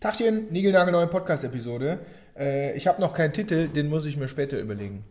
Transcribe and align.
Tachchen, 0.00 0.46
neue 0.52 1.08
Podcast-Episode. 1.08 1.98
Äh, 2.38 2.76
ich 2.76 2.86
habe 2.86 3.00
noch 3.00 3.14
keinen 3.14 3.32
Titel, 3.32 3.66
den 3.66 3.88
muss 3.88 4.06
ich 4.06 4.16
mir 4.16 4.28
später 4.28 4.56
überlegen. 4.56 5.04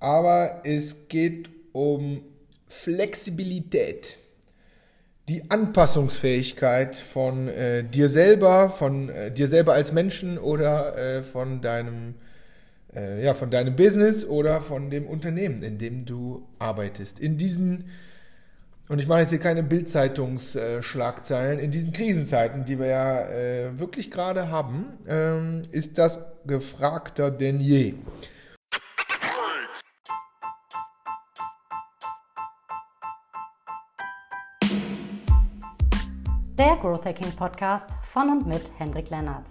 Aber 0.00 0.62
es 0.64 1.06
geht 1.06 1.48
um 1.70 2.22
Flexibilität. 2.66 4.16
Die 5.28 5.48
Anpassungsfähigkeit 5.48 6.96
von 6.96 7.46
äh, 7.46 7.84
dir 7.84 8.08
selber, 8.08 8.70
von 8.70 9.08
äh, 9.08 9.30
dir 9.30 9.46
selber 9.46 9.74
als 9.74 9.92
Menschen 9.92 10.36
oder 10.36 10.98
äh, 10.98 11.22
von 11.22 11.60
deinem 11.60 12.14
äh, 12.96 13.22
ja, 13.22 13.34
von 13.34 13.50
deinem 13.50 13.76
Business 13.76 14.24
oder 14.24 14.60
von 14.60 14.90
dem 14.90 15.06
Unternehmen, 15.06 15.62
in 15.62 15.78
dem 15.78 16.06
du 16.06 16.44
arbeitest. 16.58 17.20
In 17.20 17.36
diesen 17.36 17.84
und 18.88 18.98
ich 18.98 19.06
mache 19.06 19.20
jetzt 19.20 19.30
hier 19.30 19.38
keine 19.38 19.62
Bildzeitungsschlagzeilen. 19.62 21.58
In 21.58 21.70
diesen 21.70 21.92
Krisenzeiten, 21.92 22.64
die 22.64 22.78
wir 22.78 22.86
ja 22.86 23.20
äh, 23.28 23.78
wirklich 23.78 24.10
gerade 24.10 24.50
haben, 24.50 24.98
ähm, 25.06 25.62
ist 25.70 25.98
das 25.98 26.24
gefragter 26.46 27.30
denn 27.30 27.60
je. 27.60 27.94
Der 36.58 36.76
Growth 36.76 37.04
Hacking 37.04 37.30
Podcast 37.36 37.88
von 38.12 38.30
und 38.30 38.46
mit 38.46 38.62
Hendrik 38.78 39.10
Lennertz. 39.10 39.48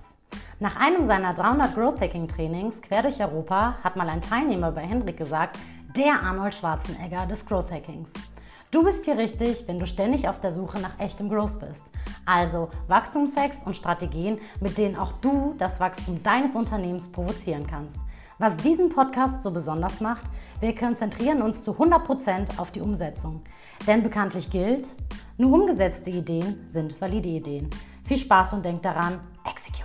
Nach 0.60 0.76
einem 0.76 1.06
seiner 1.06 1.34
300 1.34 1.74
Growth 1.74 2.02
Hacking 2.02 2.28
Trainings 2.28 2.82
quer 2.82 3.04
durch 3.04 3.22
Europa 3.22 3.78
hat 3.84 3.96
mal 3.96 4.10
ein 4.10 4.22
Teilnehmer 4.22 4.72
bei 4.72 4.82
Hendrik 4.82 5.18
gesagt, 5.18 5.58
der 5.96 6.22
Arnold 6.22 6.56
Schwarzenegger 6.56 7.28
des 7.28 7.46
Growth 7.46 7.72
Hackings. 7.72 8.12
Du 8.70 8.84
bist 8.84 9.06
hier 9.06 9.18
richtig, 9.18 9.64
wenn 9.68 9.80
du 9.80 9.88
ständig 9.88 10.28
auf 10.28 10.42
der 10.42 10.52
Suche 10.52 10.80
nach 10.82 11.00
echtem 11.00 11.30
Growth 11.30 11.58
bist. 11.58 11.86
Also 12.26 12.68
Wachstumshacks 12.90 13.64
und 13.64 13.78
Strategien, 13.78 14.40
mit 14.60 14.78
denen 14.78 14.98
auch 14.98 15.14
du 15.22 15.56
das 15.58 15.80
Wachstum 15.80 16.22
deines 16.22 16.54
Unternehmens 16.54 17.10
provozieren 17.10 17.66
kannst. 17.66 17.98
Was 18.40 18.58
diesen 18.58 18.90
Podcast 18.90 19.42
so 19.42 19.52
besonders 19.52 20.02
macht, 20.02 20.26
wir 20.60 20.76
konzentrieren 20.76 21.42
uns 21.42 21.64
zu 21.64 21.72
100% 21.72 22.60
auf 22.60 22.72
die 22.72 22.82
Umsetzung. 22.82 23.42
Denn 23.88 24.04
bekanntlich 24.04 24.50
gilt, 24.50 24.88
nur 25.38 25.54
umgesetzte 25.54 26.10
Ideen 26.10 26.66
sind 26.68 27.00
valide 27.00 27.30
Ideen. 27.30 27.70
Viel 28.04 28.18
Spaß 28.18 28.52
und 28.52 28.66
denk 28.66 28.82
daran, 28.82 29.22
execute 29.46 29.77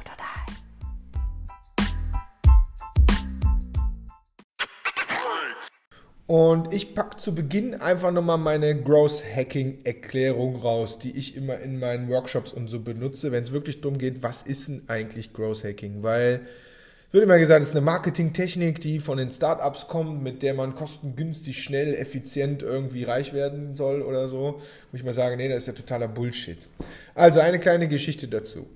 Und 6.26 6.72
ich 6.72 6.94
packe 6.94 7.16
zu 7.16 7.34
Beginn 7.34 7.74
einfach 7.74 8.12
nochmal 8.12 8.38
meine 8.38 8.80
Growth 8.80 9.22
Hacking 9.34 9.78
Erklärung 9.84 10.56
raus, 10.56 10.98
die 10.98 11.16
ich 11.16 11.36
immer 11.36 11.58
in 11.58 11.78
meinen 11.78 12.08
Workshops 12.08 12.52
und 12.52 12.68
so 12.68 12.80
benutze, 12.80 13.32
wenn 13.32 13.42
es 13.42 13.52
wirklich 13.52 13.80
darum 13.80 13.98
geht, 13.98 14.22
was 14.22 14.42
ist 14.42 14.68
denn 14.68 14.82
eigentlich 14.86 15.32
Growth 15.32 15.64
Hacking? 15.64 16.02
Weil 16.02 16.42
es 17.08 17.14
wird 17.14 17.24
immer 17.24 17.38
gesagt, 17.38 17.60
es 17.60 17.68
ist 17.68 17.74
eine 17.74 17.84
Marketingtechnik, 17.84 18.80
die 18.80 19.00
von 19.00 19.18
den 19.18 19.30
Startups 19.30 19.88
kommt, 19.88 20.22
mit 20.22 20.42
der 20.42 20.54
man 20.54 20.74
kostengünstig, 20.74 21.62
schnell, 21.62 21.94
effizient 21.94 22.62
irgendwie 22.62 23.02
reich 23.02 23.34
werden 23.34 23.74
soll 23.74 24.00
oder 24.00 24.28
so. 24.28 24.60
Wo 24.90 24.96
ich 24.96 25.04
mal 25.04 25.12
sage, 25.12 25.36
nee, 25.36 25.48
das 25.48 25.64
ist 25.64 25.66
ja 25.66 25.72
totaler 25.74 26.08
Bullshit. 26.08 26.68
Also 27.14 27.40
eine 27.40 27.58
kleine 27.58 27.88
Geschichte 27.88 28.28
dazu. 28.28 28.66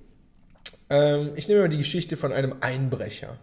Ähm, 0.89 1.31
ich 1.35 1.47
nehme 1.47 1.61
mal 1.61 1.69
die 1.69 1.79
Geschichte 1.79 2.17
von 2.17 2.31
einem 2.31 2.57
Einbrecher. 2.61 3.39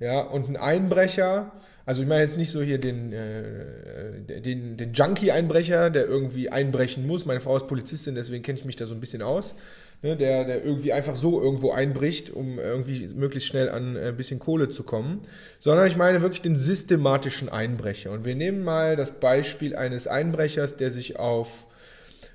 Ja, 0.00 0.22
und 0.22 0.48
ein 0.48 0.56
Einbrecher 0.56 1.52
also 1.90 2.02
ich 2.02 2.08
meine 2.08 2.22
jetzt 2.22 2.36
nicht 2.36 2.52
so 2.52 2.62
hier 2.62 2.78
den, 2.78 3.12
äh, 3.12 4.40
den, 4.40 4.76
den 4.76 4.92
Junkie-Einbrecher, 4.92 5.90
der 5.90 6.06
irgendwie 6.06 6.48
einbrechen 6.48 7.04
muss. 7.04 7.26
Meine 7.26 7.40
Frau 7.40 7.56
ist 7.56 7.66
Polizistin, 7.66 8.14
deswegen 8.14 8.44
kenne 8.44 8.60
ich 8.60 8.64
mich 8.64 8.76
da 8.76 8.86
so 8.86 8.94
ein 8.94 9.00
bisschen 9.00 9.22
aus. 9.22 9.56
Ne, 10.02 10.14
der, 10.16 10.44
der 10.44 10.64
irgendwie 10.64 10.92
einfach 10.92 11.16
so 11.16 11.42
irgendwo 11.42 11.72
einbricht, 11.72 12.30
um 12.30 12.60
irgendwie 12.60 13.08
möglichst 13.08 13.48
schnell 13.48 13.68
an 13.68 13.96
ein 13.96 14.16
bisschen 14.16 14.38
Kohle 14.38 14.68
zu 14.68 14.84
kommen. 14.84 15.22
Sondern 15.58 15.88
ich 15.88 15.96
meine 15.96 16.22
wirklich 16.22 16.42
den 16.42 16.54
systematischen 16.54 17.48
Einbrecher. 17.48 18.12
Und 18.12 18.24
wir 18.24 18.36
nehmen 18.36 18.62
mal 18.62 18.94
das 18.94 19.10
Beispiel 19.10 19.74
eines 19.74 20.06
Einbrechers, 20.06 20.76
der 20.76 20.92
sich 20.92 21.18
auf 21.18 21.66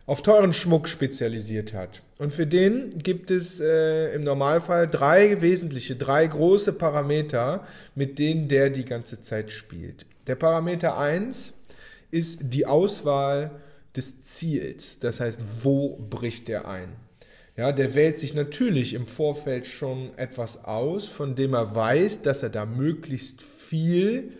auf 0.05 0.21
teuren 0.21 0.53
Schmuck 0.53 0.87
spezialisiert 0.87 1.73
hat. 1.73 2.01
Und 2.17 2.33
für 2.33 2.45
den 2.45 2.97
gibt 2.99 3.31
es 3.31 3.59
äh, 3.59 4.13
im 4.13 4.23
Normalfall 4.23 4.87
drei 4.87 5.41
wesentliche, 5.41 5.95
drei 5.95 6.27
große 6.27 6.73
Parameter, 6.73 7.65
mit 7.95 8.19
denen 8.19 8.47
der 8.47 8.69
die 8.69 8.85
ganze 8.85 9.21
Zeit 9.21 9.51
spielt. 9.51 10.05
Der 10.27 10.35
Parameter 10.35 10.97
1 10.97 11.53
ist 12.11 12.39
die 12.41 12.65
Auswahl 12.65 13.51
des 13.95 14.21
Ziels, 14.21 14.99
das 14.99 15.19
heißt, 15.19 15.41
wo 15.63 15.97
bricht 15.97 16.47
der 16.47 16.67
ein? 16.67 16.89
Ja, 17.57 17.71
der 17.71 17.95
wählt 17.95 18.19
sich 18.19 18.33
natürlich 18.33 18.93
im 18.93 19.07
Vorfeld 19.07 19.65
schon 19.65 20.09
etwas 20.17 20.65
aus, 20.65 21.07
von 21.07 21.35
dem 21.35 21.53
er 21.53 21.73
weiß, 21.73 22.21
dass 22.21 22.43
er 22.43 22.49
da 22.49 22.65
möglichst 22.65 23.41
viel, 23.41 24.33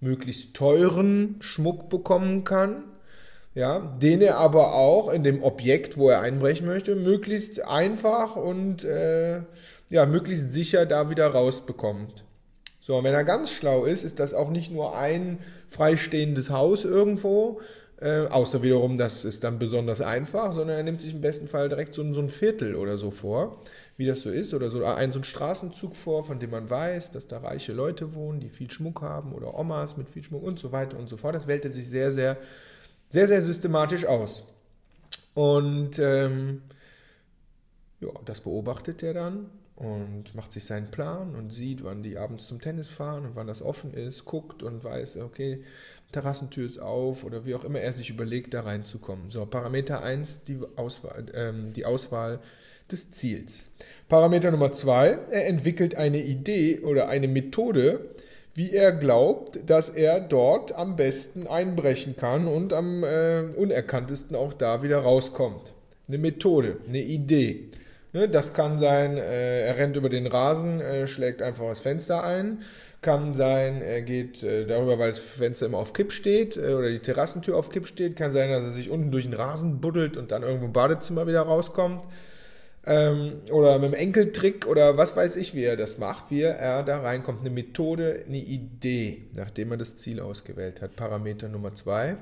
möglichst 0.00 0.54
teuren 0.54 1.36
Schmuck 1.40 1.88
bekommen 1.88 2.44
kann 2.44 2.84
ja, 3.58 3.80
den 4.00 4.22
er 4.22 4.38
aber 4.38 4.72
auch 4.72 5.12
in 5.12 5.24
dem 5.24 5.42
Objekt, 5.42 5.96
wo 5.96 6.08
er 6.10 6.20
einbrechen 6.20 6.64
möchte, 6.64 6.94
möglichst 6.94 7.60
einfach 7.64 8.36
und 8.36 8.84
äh, 8.84 9.40
ja, 9.90 10.06
möglichst 10.06 10.52
sicher 10.52 10.86
da 10.86 11.10
wieder 11.10 11.26
rausbekommt. 11.26 12.24
So, 12.80 12.94
und 12.94 13.02
wenn 13.02 13.14
er 13.14 13.24
ganz 13.24 13.50
schlau 13.50 13.84
ist, 13.84 14.04
ist 14.04 14.20
das 14.20 14.32
auch 14.32 14.50
nicht 14.50 14.70
nur 14.70 14.96
ein 14.96 15.40
freistehendes 15.66 16.50
Haus 16.50 16.84
irgendwo, 16.84 17.60
äh, 18.00 18.28
außer 18.28 18.62
wiederum, 18.62 18.96
das 18.96 19.24
ist 19.24 19.42
dann 19.42 19.58
besonders 19.58 20.02
einfach, 20.02 20.52
sondern 20.52 20.76
er 20.76 20.84
nimmt 20.84 21.00
sich 21.00 21.12
im 21.12 21.20
besten 21.20 21.48
Fall 21.48 21.68
direkt 21.68 21.94
so, 21.94 22.12
so 22.12 22.20
ein 22.20 22.28
Viertel 22.28 22.76
oder 22.76 22.96
so 22.96 23.10
vor, 23.10 23.60
wie 23.96 24.06
das 24.06 24.20
so 24.20 24.30
ist, 24.30 24.54
oder 24.54 24.70
so 24.70 24.84
ein 24.84 25.10
so 25.10 25.18
ein 25.18 25.24
Straßenzug 25.24 25.96
vor, 25.96 26.22
von 26.22 26.38
dem 26.38 26.50
man 26.50 26.70
weiß, 26.70 27.10
dass 27.10 27.26
da 27.26 27.38
reiche 27.38 27.72
Leute 27.72 28.14
wohnen, 28.14 28.38
die 28.38 28.50
viel 28.50 28.70
Schmuck 28.70 29.02
haben 29.02 29.32
oder 29.32 29.58
Omas 29.58 29.96
mit 29.96 30.08
viel 30.08 30.22
Schmuck 30.22 30.44
und 30.44 30.60
so 30.60 30.70
weiter 30.70 30.96
und 30.96 31.08
so 31.08 31.16
fort. 31.16 31.34
Das 31.34 31.48
wählt 31.48 31.64
er 31.64 31.72
sich 31.72 31.90
sehr, 31.90 32.12
sehr 32.12 32.36
sehr, 33.08 33.28
sehr 33.28 33.42
systematisch 33.42 34.04
aus. 34.04 34.44
Und 35.34 35.98
ähm, 35.98 36.62
ja, 38.00 38.10
das 38.24 38.40
beobachtet 38.40 39.02
er 39.02 39.14
dann 39.14 39.46
und 39.76 40.34
macht 40.34 40.52
sich 40.52 40.64
seinen 40.64 40.90
Plan 40.90 41.36
und 41.36 41.52
sieht, 41.52 41.84
wann 41.84 42.02
die 42.02 42.18
abends 42.18 42.48
zum 42.48 42.60
Tennis 42.60 42.90
fahren 42.90 43.24
und 43.24 43.36
wann 43.36 43.46
das 43.46 43.62
offen 43.62 43.94
ist, 43.94 44.24
guckt 44.24 44.64
und 44.64 44.82
weiß, 44.82 45.18
okay, 45.18 45.62
Terrassentür 46.10 46.66
ist 46.66 46.78
auf 46.78 47.22
oder 47.22 47.44
wie 47.44 47.54
auch 47.54 47.64
immer 47.64 47.80
er 47.80 47.92
sich 47.92 48.10
überlegt, 48.10 48.54
da 48.54 48.62
reinzukommen. 48.62 49.30
So, 49.30 49.46
Parameter 49.46 50.02
1, 50.02 50.44
die 50.44 50.58
Auswahl, 50.74 51.26
ähm, 51.34 51.72
die 51.72 51.84
Auswahl 51.84 52.40
des 52.90 53.12
Ziels. 53.12 53.68
Parameter 54.08 54.50
Nummer 54.50 54.72
2, 54.72 55.18
er 55.30 55.46
entwickelt 55.46 55.94
eine 55.94 56.22
Idee 56.22 56.80
oder 56.80 57.08
eine 57.08 57.28
Methode, 57.28 58.14
wie 58.58 58.72
er 58.72 58.90
glaubt, 58.90 59.60
dass 59.70 59.88
er 59.88 60.18
dort 60.18 60.74
am 60.74 60.96
besten 60.96 61.46
einbrechen 61.46 62.16
kann 62.16 62.48
und 62.48 62.72
am 62.72 63.04
äh, 63.04 63.42
unerkanntesten 63.56 64.34
auch 64.34 64.52
da 64.52 64.82
wieder 64.82 64.98
rauskommt. 64.98 65.72
Eine 66.08 66.18
Methode, 66.18 66.78
eine 66.88 66.98
Idee. 66.98 67.68
Ne, 68.12 68.28
das 68.28 68.54
kann 68.54 68.80
sein, 68.80 69.16
äh, 69.16 69.66
er 69.66 69.76
rennt 69.76 69.94
über 69.94 70.08
den 70.08 70.26
Rasen, 70.26 70.80
äh, 70.80 71.06
schlägt 71.06 71.40
einfach 71.40 71.68
das 71.68 71.78
Fenster 71.78 72.24
ein. 72.24 72.58
Kann 73.00 73.36
sein, 73.36 73.80
er 73.80 74.02
geht 74.02 74.42
äh, 74.42 74.66
darüber, 74.66 74.98
weil 74.98 75.10
das 75.10 75.20
Fenster 75.20 75.66
immer 75.66 75.78
auf 75.78 75.92
Kipp 75.92 76.10
steht 76.10 76.56
äh, 76.56 76.74
oder 76.74 76.90
die 76.90 76.98
Terrassentür 76.98 77.56
auf 77.56 77.70
Kipp 77.70 77.86
steht. 77.86 78.16
Kann 78.16 78.32
sein, 78.32 78.50
dass 78.50 78.64
er 78.64 78.70
sich 78.70 78.90
unten 78.90 79.12
durch 79.12 79.24
den 79.24 79.34
Rasen 79.34 79.80
buddelt 79.80 80.16
und 80.16 80.32
dann 80.32 80.42
irgendwo 80.42 80.66
im 80.66 80.72
Badezimmer 80.72 81.28
wieder 81.28 81.42
rauskommt 81.42 82.02
ähm, 82.86 83.40
oder 83.50 83.78
mit 83.78 83.92
dem 83.92 83.94
Enkeltrick 83.94 84.66
oder 84.66 84.96
was 84.96 85.16
weiß 85.16 85.36
ich, 85.36 85.54
wie 85.54 85.64
er 85.64 85.76
das 85.76 85.98
macht, 85.98 86.30
wie 86.30 86.42
er 86.42 86.82
da 86.82 87.00
reinkommt. 87.00 87.40
Eine 87.40 87.50
Methode, 87.50 88.24
eine 88.26 88.38
Idee, 88.38 89.24
nachdem 89.34 89.72
er 89.72 89.76
das 89.76 89.96
Ziel 89.96 90.20
ausgewählt 90.20 90.80
hat. 90.80 90.96
Parameter 90.96 91.48
Nummer 91.48 91.74
zwei. 91.74 92.16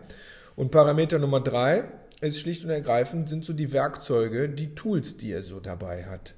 Und 0.57 0.71
Parameter 0.71 1.19
Nummer 1.19 1.41
drei 1.41 1.85
ist 2.21 2.41
schlicht 2.41 2.65
und 2.65 2.71
ergreifend, 2.71 3.29
sind 3.29 3.45
so 3.45 3.53
die 3.53 3.73
Werkzeuge, 3.73 4.49
die 4.49 4.75
Tools, 4.75 5.17
die 5.17 5.33
er 5.33 5.43
so 5.43 5.61
dabei 5.61 6.05
hat. 6.05 6.35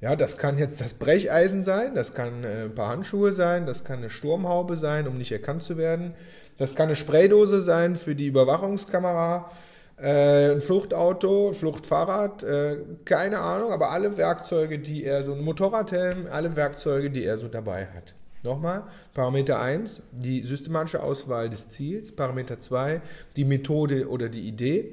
Ja, 0.00 0.14
das 0.14 0.36
kann 0.36 0.58
jetzt 0.58 0.80
das 0.80 0.94
Brecheisen 0.94 1.62
sein, 1.64 1.94
das 1.94 2.14
kann 2.14 2.44
äh, 2.44 2.64
ein 2.64 2.74
paar 2.74 2.90
Handschuhe 2.90 3.32
sein, 3.32 3.66
das 3.66 3.82
kann 3.82 3.98
eine 3.98 4.10
Sturmhaube 4.10 4.76
sein, 4.76 5.08
um 5.08 5.16
nicht 5.16 5.32
erkannt 5.32 5.62
zu 5.62 5.78
werden. 5.78 6.14
Das 6.58 6.74
kann 6.74 6.86
eine 6.86 6.96
Spraydose 6.96 7.60
sein 7.60 7.96
für 7.96 8.14
die 8.14 8.26
Überwachungskamera 8.26 9.50
äh, 9.96 10.52
ein 10.52 10.60
Fluchtauto, 10.60 11.52
Fluchtfahrrad, 11.52 12.42
äh, 12.42 12.78
keine 13.04 13.38
Ahnung, 13.38 13.72
aber 13.72 13.90
alle 13.90 14.16
Werkzeuge, 14.16 14.78
die 14.78 15.04
er, 15.04 15.22
so 15.22 15.32
ein 15.32 15.42
Motorradhelm, 15.42 16.26
alle 16.30 16.54
Werkzeuge, 16.56 17.10
die 17.10 17.24
er 17.24 17.38
so 17.38 17.48
dabei 17.48 17.86
hat. 17.86 18.14
Nochmal, 18.42 18.84
Parameter 19.14 19.60
1, 19.60 20.02
die 20.12 20.42
systematische 20.42 21.02
Auswahl 21.02 21.50
des 21.50 21.68
Ziels, 21.68 22.14
Parameter 22.14 22.60
2, 22.60 23.00
die 23.36 23.44
Methode 23.44 24.08
oder 24.08 24.28
die 24.28 24.46
Idee 24.46 24.92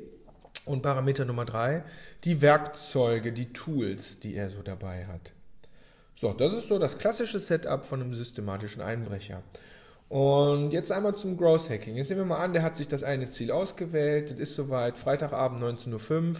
und 0.65 0.81
Parameter 0.81 1.25
Nummer 1.25 1.45
3, 1.45 1.83
die 2.23 2.41
Werkzeuge, 2.41 3.31
die 3.33 3.51
Tools, 3.53 4.19
die 4.19 4.35
er 4.35 4.49
so 4.49 4.61
dabei 4.61 5.05
hat. 5.05 5.33
So, 6.15 6.31
das 6.31 6.53
ist 6.53 6.67
so 6.67 6.79
das 6.79 6.97
klassische 6.97 7.39
Setup 7.39 7.83
von 7.83 8.01
einem 8.01 8.13
systematischen 8.13 8.81
Einbrecher. 8.81 9.43
Und 10.13 10.73
jetzt 10.73 10.91
einmal 10.91 11.15
zum 11.15 11.37
Growth 11.37 11.71
Hacking. 11.71 11.95
Jetzt 11.95 12.09
nehmen 12.09 12.21
wir 12.21 12.25
mal 12.25 12.37
an, 12.37 12.53
der 12.53 12.61
hat 12.61 12.75
sich 12.75 12.87
das 12.87 13.01
eine 13.01 13.29
Ziel 13.29 13.51
ausgewählt, 13.51 14.29
das 14.29 14.37
ist 14.37 14.53
soweit, 14.53 14.95
Freitagabend 14.95 15.59
19.05 15.59 16.29
Uhr, 16.29 16.35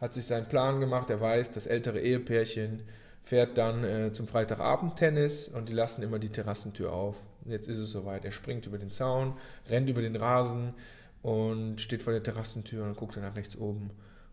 hat 0.00 0.12
sich 0.12 0.26
seinen 0.26 0.48
Plan 0.48 0.80
gemacht, 0.80 1.08
er 1.08 1.20
weiß, 1.20 1.52
das 1.52 1.68
ältere 1.68 2.00
Ehepärchen 2.00 2.82
fährt 3.22 3.56
dann 3.56 3.84
äh, 3.84 4.12
zum 4.12 4.26
Freitagabend-Tennis 4.26 5.46
und 5.46 5.68
die 5.68 5.72
lassen 5.72 6.02
immer 6.02 6.18
die 6.18 6.30
Terrassentür 6.30 6.92
auf. 6.92 7.14
Jetzt 7.44 7.68
ist 7.68 7.78
es 7.78 7.92
soweit. 7.92 8.24
Er 8.24 8.32
springt 8.32 8.66
über 8.66 8.78
den 8.78 8.90
Zaun, 8.90 9.34
rennt 9.70 9.88
über 9.88 10.02
den 10.02 10.16
Rasen 10.16 10.74
und 11.22 11.80
steht 11.80 12.02
vor 12.02 12.12
der 12.12 12.24
Terrassentür 12.24 12.82
und 12.82 12.96
guckt 12.96 13.14
dann 13.14 13.22
nach 13.22 13.36
rechts 13.36 13.56
oben. 13.56 13.90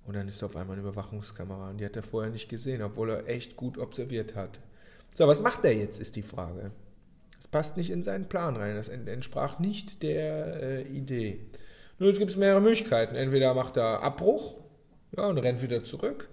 Und 0.07 0.15
dann 0.15 0.27
ist 0.27 0.41
auf 0.41 0.55
einmal 0.55 0.79
eine 0.79 0.87
Überwachungskamera 0.87 1.69
und 1.69 1.77
die 1.77 1.85
hat 1.85 1.95
er 1.95 2.01
vorher 2.01 2.31
nicht 2.31 2.49
gesehen, 2.49 2.81
obwohl 2.81 3.11
er 3.11 3.29
echt 3.29 3.55
gut 3.55 3.77
observiert 3.77 4.33
hat. 4.33 4.59
So, 5.13 5.27
was 5.27 5.39
macht 5.39 5.63
er 5.63 5.75
jetzt, 5.75 6.01
ist 6.01 6.15
die 6.15 6.23
Frage. 6.23 6.71
Das 7.39 7.47
passt 7.47 7.77
nicht 7.77 7.89
in 7.89 8.03
seinen 8.03 8.27
Plan 8.27 8.57
rein. 8.57 8.75
Das 8.75 8.89
entsprach 8.89 9.59
nicht 9.59 10.03
der 10.03 10.61
äh, 10.61 10.81
Idee. 10.83 11.39
Nun, 11.97 12.09
es 12.09 12.19
gibt 12.19 12.35
mehrere 12.37 12.61
Möglichkeiten. 12.61 13.15
Entweder 13.15 13.53
macht 13.53 13.77
er 13.77 14.03
Abbruch 14.03 14.55
ja, 15.15 15.25
und 15.25 15.37
rennt 15.37 15.61
wieder 15.61 15.83
zurück. 15.83 16.27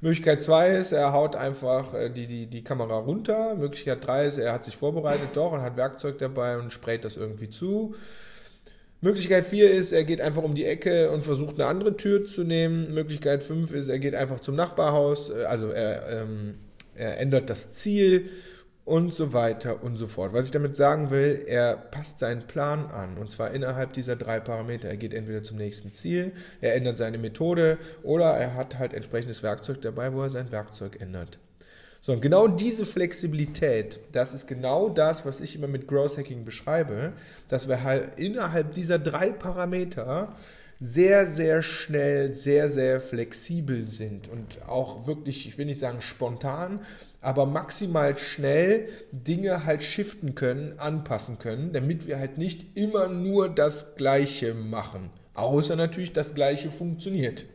Möglichkeit 0.00 0.42
2 0.42 0.70
ist, 0.76 0.92
er 0.92 1.12
haut 1.12 1.36
einfach 1.36 1.94
äh, 1.94 2.10
die, 2.10 2.26
die, 2.26 2.46
die 2.46 2.64
Kamera 2.64 2.98
runter. 2.98 3.54
Möglichkeit 3.54 4.06
3 4.06 4.26
ist, 4.26 4.38
er 4.38 4.52
hat 4.54 4.64
sich 4.64 4.76
vorbereitet 4.76 5.28
doch 5.34 5.52
und 5.52 5.60
hat 5.60 5.76
Werkzeug 5.76 6.18
dabei 6.18 6.58
und 6.58 6.72
sprayt 6.72 7.04
das 7.04 7.16
irgendwie 7.16 7.50
zu. 7.50 7.94
Möglichkeit 9.02 9.44
4 9.44 9.70
ist, 9.70 9.92
er 9.92 10.04
geht 10.04 10.22
einfach 10.22 10.42
um 10.42 10.54
die 10.54 10.64
Ecke 10.64 11.10
und 11.10 11.22
versucht 11.22 11.60
eine 11.60 11.68
andere 11.68 11.96
Tür 11.96 12.24
zu 12.24 12.44
nehmen. 12.44 12.94
Möglichkeit 12.94 13.44
5 13.44 13.72
ist, 13.72 13.88
er 13.88 13.98
geht 13.98 14.14
einfach 14.14 14.40
zum 14.40 14.56
Nachbarhaus, 14.56 15.30
äh, 15.30 15.44
also 15.44 15.68
er, 15.68 16.22
ähm, 16.22 16.54
er 16.94 17.18
ändert 17.18 17.50
das 17.50 17.70
Ziel 17.72 18.30
und 18.86 19.12
so 19.12 19.32
weiter 19.32 19.82
und 19.82 19.96
so 19.96 20.06
fort. 20.06 20.32
Was 20.32 20.46
ich 20.46 20.52
damit 20.52 20.76
sagen 20.76 21.10
will, 21.10 21.44
er 21.46 21.76
passt 21.76 22.20
seinen 22.20 22.46
Plan 22.46 22.86
an 22.86 23.18
und 23.18 23.30
zwar 23.30 23.50
innerhalb 23.50 23.92
dieser 23.92 24.14
drei 24.14 24.38
Parameter. 24.40 24.88
Er 24.88 24.96
geht 24.96 25.12
entweder 25.12 25.42
zum 25.42 25.58
nächsten 25.58 25.92
Ziel, 25.92 26.32
er 26.60 26.76
ändert 26.76 26.96
seine 26.96 27.18
Methode 27.18 27.78
oder 28.04 28.26
er 28.26 28.54
hat 28.54 28.78
halt 28.78 28.94
entsprechendes 28.94 29.42
Werkzeug 29.42 29.82
dabei, 29.82 30.14
wo 30.14 30.22
er 30.22 30.30
sein 30.30 30.52
Werkzeug 30.52 31.00
ändert. 31.00 31.38
So, 32.00 32.12
und 32.12 32.22
genau 32.22 32.46
diese 32.46 32.86
Flexibilität, 32.86 33.98
das 34.12 34.32
ist 34.32 34.46
genau 34.46 34.88
das, 34.88 35.26
was 35.26 35.40
ich 35.40 35.56
immer 35.56 35.66
mit 35.66 35.88
Growth 35.88 36.16
Hacking 36.16 36.44
beschreibe, 36.44 37.12
dass 37.48 37.68
wir 37.68 37.82
halt 37.82 38.16
innerhalb 38.16 38.72
dieser 38.74 39.00
drei 39.00 39.32
Parameter 39.32 40.32
sehr, 40.78 41.26
sehr 41.26 41.62
schnell, 41.62 42.34
sehr, 42.34 42.68
sehr 42.68 43.00
flexibel 43.00 43.88
sind 43.88 44.28
und 44.28 44.62
auch 44.68 45.06
wirklich, 45.06 45.48
ich 45.48 45.56
will 45.56 45.66
nicht 45.66 45.78
sagen 45.78 46.00
spontan, 46.00 46.80
aber 47.20 47.46
maximal 47.46 48.16
schnell 48.16 48.88
Dinge 49.10 49.64
halt 49.64 49.82
shiften 49.82 50.34
können, 50.34 50.78
anpassen 50.78 51.38
können, 51.38 51.72
damit 51.72 52.06
wir 52.06 52.18
halt 52.18 52.38
nicht 52.38 52.76
immer 52.76 53.08
nur 53.08 53.48
das 53.48 53.96
Gleiche 53.96 54.54
machen. 54.54 55.10
Außer 55.34 55.76
natürlich 55.76 56.12
das 56.12 56.34
Gleiche 56.34 56.70
funktioniert. 56.70 57.46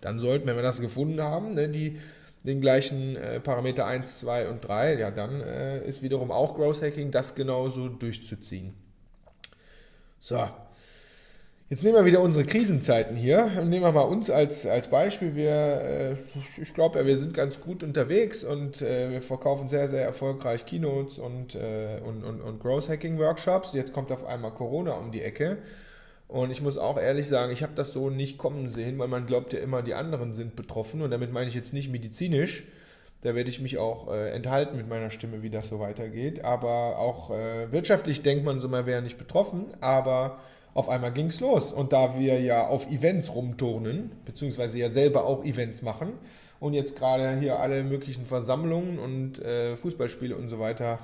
Dann 0.00 0.18
sollten, 0.18 0.46
wenn 0.46 0.56
wir 0.56 0.62
das 0.62 0.80
gefunden 0.80 1.22
haben, 1.22 1.54
ne, 1.54 1.68
die, 1.68 1.98
den 2.44 2.60
gleichen 2.60 3.16
äh, 3.16 3.38
Parameter 3.38 3.86
1, 3.86 4.18
2 4.20 4.48
und 4.48 4.62
3, 4.62 4.98
ja, 4.98 5.10
dann 5.10 5.40
äh, 5.40 5.86
ist 5.86 6.02
wiederum 6.02 6.30
auch 6.30 6.54
Growth 6.54 6.82
Hacking, 6.82 7.10
das 7.10 7.34
genauso 7.34 7.88
durchzuziehen. 7.88 8.74
So, 10.20 10.48
Jetzt 11.72 11.84
nehmen 11.84 11.94
wir 11.94 12.04
wieder 12.04 12.20
unsere 12.20 12.44
Krisenzeiten 12.44 13.16
hier 13.16 13.46
nehmen 13.64 13.82
wir 13.82 13.92
mal 13.92 14.02
uns 14.02 14.28
als, 14.28 14.66
als 14.66 14.88
Beispiel. 14.88 15.34
Wir, 15.34 15.50
äh, 15.50 16.16
ich 16.60 16.74
glaube 16.74 16.98
ja, 16.98 17.06
wir 17.06 17.16
sind 17.16 17.32
ganz 17.32 17.62
gut 17.62 17.82
unterwegs 17.82 18.44
und 18.44 18.82
äh, 18.82 19.10
wir 19.10 19.22
verkaufen 19.22 19.68
sehr, 19.68 19.88
sehr 19.88 20.04
erfolgreich 20.04 20.66
Keynotes 20.66 21.18
und, 21.18 21.54
äh, 21.54 21.98
und, 22.06 22.24
und, 22.24 22.42
und 22.42 22.60
Growth 22.60 22.90
Hacking 22.90 23.18
Workshops. 23.18 23.72
Jetzt 23.72 23.94
kommt 23.94 24.12
auf 24.12 24.26
einmal 24.26 24.50
Corona 24.50 24.92
um 24.92 25.12
die 25.12 25.22
Ecke. 25.22 25.62
Und 26.28 26.50
ich 26.50 26.60
muss 26.60 26.76
auch 26.76 27.00
ehrlich 27.00 27.26
sagen, 27.26 27.50
ich 27.54 27.62
habe 27.62 27.72
das 27.74 27.92
so 27.92 28.10
nicht 28.10 28.36
kommen 28.36 28.68
sehen, 28.68 28.98
weil 28.98 29.08
man 29.08 29.24
glaubt 29.24 29.54
ja 29.54 29.60
immer, 29.60 29.80
die 29.80 29.94
anderen 29.94 30.34
sind 30.34 30.56
betroffen. 30.56 31.00
Und 31.00 31.10
damit 31.10 31.32
meine 31.32 31.48
ich 31.48 31.54
jetzt 31.54 31.72
nicht 31.72 31.90
medizinisch. 31.90 32.64
Da 33.22 33.34
werde 33.34 33.48
ich 33.48 33.62
mich 33.62 33.78
auch 33.78 34.12
äh, 34.12 34.28
enthalten 34.32 34.76
mit 34.76 34.90
meiner 34.90 35.08
Stimme, 35.08 35.42
wie 35.42 35.48
das 35.48 35.70
so 35.70 35.80
weitergeht. 35.80 36.44
Aber 36.44 36.98
auch 36.98 37.30
äh, 37.30 37.72
wirtschaftlich 37.72 38.20
denkt 38.20 38.44
man 38.44 38.60
so, 38.60 38.68
man 38.68 38.84
wäre 38.84 39.00
nicht 39.00 39.16
betroffen. 39.16 39.68
Aber 39.80 40.38
auf 40.74 40.88
einmal 40.88 41.12
ging 41.12 41.26
es 41.26 41.40
los. 41.40 41.72
Und 41.72 41.92
da 41.92 42.18
wir 42.18 42.40
ja 42.40 42.66
auf 42.66 42.88
Events 42.90 43.34
rumturnen, 43.34 44.12
beziehungsweise 44.24 44.78
ja 44.78 44.90
selber 44.90 45.24
auch 45.24 45.44
Events 45.44 45.82
machen 45.82 46.12
und 46.60 46.74
jetzt 46.74 46.96
gerade 46.96 47.38
hier 47.38 47.58
alle 47.58 47.84
möglichen 47.84 48.24
Versammlungen 48.24 48.98
und 48.98 49.38
äh, 49.44 49.76
Fußballspiele 49.76 50.36
und 50.36 50.48
so 50.48 50.58
weiter 50.58 50.98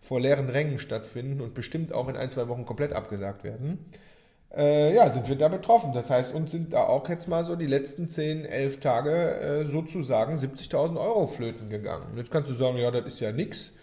vor 0.00 0.20
leeren 0.20 0.48
Rängen 0.48 0.78
stattfinden 0.78 1.40
und 1.40 1.54
bestimmt 1.54 1.92
auch 1.92 2.08
in 2.08 2.16
ein, 2.16 2.30
zwei 2.30 2.48
Wochen 2.48 2.64
komplett 2.64 2.92
abgesagt 2.92 3.44
werden, 3.44 3.84
äh, 4.56 4.94
ja, 4.94 5.08
sind 5.08 5.28
wir 5.28 5.36
da 5.36 5.48
betroffen. 5.48 5.92
Das 5.92 6.10
heißt, 6.10 6.34
uns 6.34 6.50
sind 6.50 6.72
da 6.72 6.84
auch 6.84 7.08
jetzt 7.08 7.28
mal 7.28 7.44
so 7.44 7.54
die 7.54 7.66
letzten 7.66 8.08
10, 8.08 8.44
11 8.44 8.80
Tage 8.80 9.10
äh, 9.10 9.64
sozusagen 9.66 10.34
70.000 10.34 10.98
Euro 10.98 11.26
flöten 11.26 11.68
gegangen. 11.68 12.06
Und 12.10 12.18
jetzt 12.18 12.30
kannst 12.30 12.50
du 12.50 12.54
sagen, 12.54 12.78
ja, 12.78 12.90
das 12.90 13.06
ist 13.06 13.20
ja 13.20 13.32
nichts. 13.32 13.74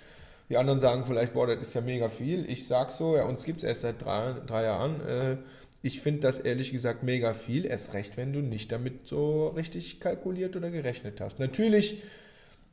Die 0.49 0.57
anderen 0.57 0.79
sagen 0.79 1.03
vielleicht, 1.05 1.33
boah, 1.33 1.47
das 1.47 1.59
ist 1.59 1.73
ja 1.73 1.81
mega 1.81 2.07
viel. 2.07 2.49
Ich 2.49 2.67
sag 2.67 2.91
so, 2.91 3.17
ja, 3.17 3.25
uns 3.25 3.43
gibt 3.43 3.59
es 3.59 3.63
erst 3.63 3.81
seit 3.81 4.03
drei, 4.03 4.35
drei 4.45 4.63
Jahren. 4.63 5.05
Äh, 5.05 5.37
ich 5.81 6.01
finde 6.01 6.21
das 6.21 6.39
ehrlich 6.39 6.71
gesagt 6.71 7.03
mega 7.03 7.33
viel. 7.33 7.65
Erst 7.65 7.93
recht, 7.93 8.17
wenn 8.17 8.33
du 8.33 8.39
nicht 8.39 8.71
damit 8.71 9.07
so 9.07 9.47
richtig 9.49 9.99
kalkuliert 9.99 10.55
oder 10.55 10.69
gerechnet 10.69 11.19
hast. 11.19 11.39
Natürlich 11.39 12.01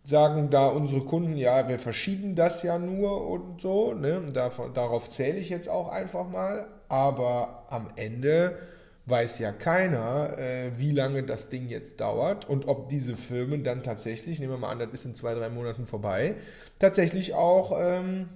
sagen 0.05 0.50
da 0.50 0.67
unsere 0.67 1.00
Kunden, 1.00 1.37
ja, 1.37 1.69
wir 1.69 1.79
verschieben 1.79 2.35
das 2.35 2.62
ja 2.62 2.79
nur 2.79 3.29
und 3.29 3.61
so. 3.61 3.93
Ne? 3.93 4.23
Davon, 4.32 4.73
darauf 4.73 5.09
zähle 5.09 5.38
ich 5.38 5.49
jetzt 5.49 5.69
auch 5.69 5.88
einfach 5.88 6.29
mal. 6.29 6.69
Aber 6.88 7.67
am 7.71 7.88
Ende 7.97 8.59
weiß 9.06 9.38
ja 9.38 9.52
keiner, 9.52 10.38
äh, 10.38 10.78
wie 10.78 10.92
lange 10.92 11.22
das 11.22 11.50
Ding 11.50 11.68
jetzt 11.68 12.00
dauert 12.00 12.48
und 12.48 12.68
ob 12.68 12.88
diese 12.88 13.16
Firmen 13.16 13.62
dann 13.62 13.82
tatsächlich, 13.82 14.38
nehmen 14.38 14.52
wir 14.52 14.58
mal 14.58 14.70
an, 14.70 14.78
das 14.78 14.90
ist 14.92 15.04
in 15.04 15.14
zwei, 15.14 15.34
drei 15.34 15.50
Monaten 15.50 15.86
vorbei, 15.86 16.36
tatsächlich 16.78 17.34
auch 17.34 17.78
ähm, 17.78 18.28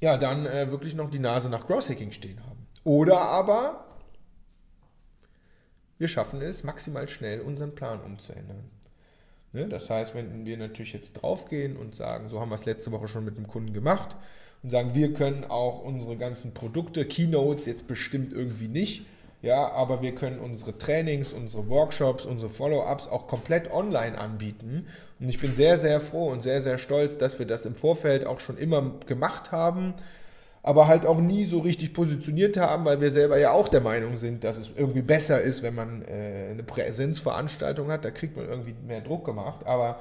ja, 0.00 0.16
dann 0.16 0.46
äh, 0.46 0.70
wirklich 0.70 0.94
noch 0.94 1.10
die 1.10 1.18
Nase 1.18 1.48
nach 1.48 1.66
Growth-Hacking 1.66 2.12
stehen 2.12 2.44
haben. 2.44 2.66
Oder 2.84 3.20
aber 3.20 3.84
wir 5.98 6.08
schaffen 6.08 6.42
es, 6.42 6.64
maximal 6.64 7.08
schnell 7.08 7.40
unseren 7.40 7.76
Plan 7.76 8.00
umzuändern. 8.00 8.68
Ne? 9.52 9.68
Das 9.68 9.88
heißt, 9.88 10.16
wenn 10.16 10.44
wir 10.44 10.56
natürlich 10.56 10.92
jetzt 10.92 11.12
draufgehen 11.12 11.76
und 11.76 11.94
sagen, 11.94 12.28
so 12.28 12.40
haben 12.40 12.48
wir 12.48 12.56
es 12.56 12.64
letzte 12.64 12.90
Woche 12.90 13.06
schon 13.06 13.24
mit 13.24 13.36
dem 13.36 13.46
Kunden 13.46 13.72
gemacht 13.72 14.16
und 14.64 14.70
sagen, 14.70 14.96
wir 14.96 15.12
können 15.12 15.44
auch 15.44 15.80
unsere 15.80 16.16
ganzen 16.16 16.54
Produkte, 16.54 17.06
Keynotes 17.06 17.66
jetzt 17.66 17.86
bestimmt 17.86 18.32
irgendwie 18.32 18.66
nicht, 18.66 19.06
ja, 19.42 19.72
aber 19.72 20.02
wir 20.02 20.14
können 20.14 20.38
unsere 20.38 20.78
Trainings, 20.78 21.32
unsere 21.32 21.68
Workshops, 21.68 22.24
unsere 22.24 22.48
Follow-ups 22.48 23.08
auch 23.08 23.26
komplett 23.26 23.72
online 23.72 24.16
anbieten. 24.16 24.86
Und 25.18 25.28
ich 25.28 25.40
bin 25.40 25.54
sehr, 25.54 25.78
sehr 25.78 26.00
froh 26.00 26.28
und 26.28 26.44
sehr, 26.44 26.62
sehr 26.62 26.78
stolz, 26.78 27.18
dass 27.18 27.40
wir 27.40 27.46
das 27.46 27.66
im 27.66 27.74
Vorfeld 27.74 28.24
auch 28.24 28.38
schon 28.38 28.56
immer 28.56 29.00
gemacht 29.06 29.50
haben, 29.50 29.94
aber 30.62 30.86
halt 30.86 31.06
auch 31.06 31.18
nie 31.18 31.44
so 31.44 31.58
richtig 31.58 31.92
positioniert 31.92 32.56
haben, 32.56 32.84
weil 32.84 33.00
wir 33.00 33.10
selber 33.10 33.36
ja 33.36 33.50
auch 33.50 33.68
der 33.68 33.80
Meinung 33.80 34.16
sind, 34.16 34.44
dass 34.44 34.58
es 34.58 34.70
irgendwie 34.76 35.02
besser 35.02 35.40
ist, 35.40 35.64
wenn 35.64 35.74
man 35.74 36.02
äh, 36.02 36.50
eine 36.52 36.62
Präsenzveranstaltung 36.62 37.90
hat. 37.90 38.04
Da 38.04 38.12
kriegt 38.12 38.36
man 38.36 38.48
irgendwie 38.48 38.76
mehr 38.86 39.00
Druck 39.00 39.24
gemacht. 39.24 39.66
Aber 39.66 39.98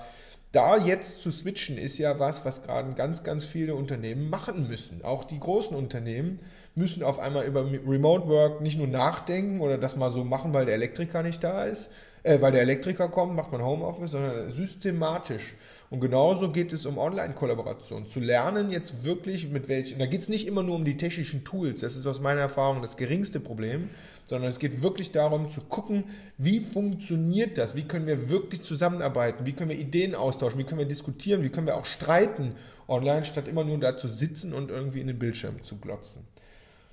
da 0.52 0.78
jetzt 0.78 1.22
zu 1.24 1.32
switchen 1.32 1.80
ist 1.80 1.98
ja 1.98 2.20
was, 2.20 2.46
was 2.46 2.62
gerade 2.62 2.94
ganz, 2.94 3.24
ganz 3.24 3.44
viele 3.44 3.74
Unternehmen 3.74 4.30
machen 4.30 4.68
müssen. 4.68 5.04
Auch 5.04 5.24
die 5.24 5.40
großen 5.40 5.76
Unternehmen 5.76 6.40
müssen 6.76 7.04
auf 7.04 7.20
einmal 7.20 7.46
über 7.46 7.66
Remote 7.66 8.28
Work 8.28 8.62
nicht 8.62 8.78
nur 8.78 8.88
nachdenken 8.88 9.60
oder 9.62 9.78
das 9.78 9.96
mal 9.96 10.12
so 10.12 10.24
machen, 10.24 10.54
weil 10.54 10.66
der 10.66 10.76
Elektriker 10.76 11.22
nicht 11.24 11.44
da 11.44 11.64
ist, 11.66 11.92
äh, 12.24 12.40
weil 12.42 12.52
der 12.52 12.62
Elektriker 12.62 13.10
kommt, 13.10 13.36
macht 13.36 13.52
man 13.52 13.62
Homeoffice, 13.62 14.12
sondern 14.12 14.52
systematisch. 14.52 15.56
Und 15.90 16.00
genauso 16.00 16.52
geht 16.52 16.72
es 16.72 16.86
um 16.86 16.98
Online-Kollaboration. 16.98 18.08
Zu 18.08 18.22
lernen 18.22 18.72
jetzt 18.72 19.04
wirklich 19.04 19.50
mit 19.50 19.68
welchen, 19.68 20.00
da 20.00 20.06
geht 20.06 20.22
es 20.22 20.30
nicht 20.30 20.48
immer 20.48 20.64
nur 20.64 20.76
um 20.76 20.86
die 20.86 20.96
technischen 20.96 21.44
Tools, 21.44 21.82
das 21.82 21.98
ist 21.98 22.08
aus 22.08 22.22
meiner 22.22 22.40
Erfahrung 22.40 22.82
das 22.82 22.96
geringste 22.96 23.42
Problem, 23.42 23.90
sondern 24.30 24.50
es 24.50 24.60
geht 24.60 24.82
wirklich 24.82 25.12
darum 25.12 25.50
zu 25.50 25.60
gucken, 25.60 26.06
wie 26.38 26.62
funktioniert 26.62 27.58
das, 27.58 27.76
wie 27.76 27.84
können 27.84 28.08
wir 28.08 28.30
wirklich 28.30 28.62
zusammenarbeiten, 28.64 29.46
wie 29.46 29.52
können 29.52 29.72
wir 29.72 29.78
Ideen 29.78 30.16
austauschen, 30.16 30.58
wie 30.58 30.64
können 30.64 30.80
wir 30.80 30.88
diskutieren, 30.88 31.44
wie 31.44 31.50
können 31.50 31.68
wir 31.68 31.76
auch 31.76 31.86
streiten 31.86 32.56
online, 32.88 33.26
statt 33.26 33.50
immer 33.50 33.66
nur 33.66 33.78
da 33.80 33.98
zu 33.98 34.08
sitzen 34.08 34.54
und 34.54 34.72
irgendwie 34.72 35.02
in 35.02 35.08
den 35.08 35.20
Bildschirm 35.20 35.62
zu 35.64 35.78
glotzen. 35.78 36.26